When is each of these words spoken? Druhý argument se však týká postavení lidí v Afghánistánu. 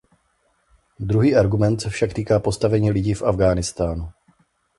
Druhý 0.99 1.35
argument 1.35 1.79
se 1.81 1.89
však 1.89 2.13
týká 2.13 2.39
postavení 2.39 2.91
lidí 2.91 3.13
v 3.13 3.23
Afghánistánu. 3.23 4.09